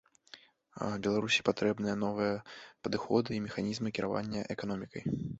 Беларусі 1.07 1.41
патрэбныя 1.49 1.93
новыя 2.03 2.39
падыходы 2.87 3.29
і 3.35 3.43
механізмы 3.47 3.93
кіравання 3.99 4.41
эканомікай. 4.55 5.05